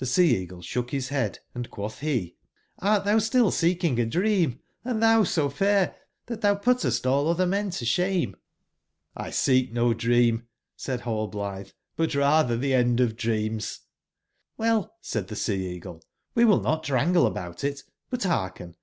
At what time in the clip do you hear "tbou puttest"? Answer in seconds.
6.40-7.04